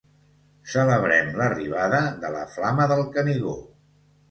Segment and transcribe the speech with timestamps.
[0.71, 3.57] Celebrem l'arribada de la flama del Canigó